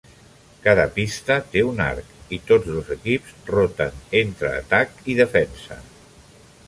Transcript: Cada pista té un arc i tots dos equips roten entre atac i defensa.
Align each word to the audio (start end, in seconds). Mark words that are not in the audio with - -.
Cada 0.61 0.85
pista 0.95 1.35
té 1.55 1.61
un 1.67 1.83
arc 1.89 2.33
i 2.37 2.39
tots 2.47 2.71
dos 2.77 2.89
equips 2.97 3.35
roten 3.53 4.01
entre 4.23 4.51
atac 4.65 4.97
i 5.15 5.19
defensa. 5.21 5.79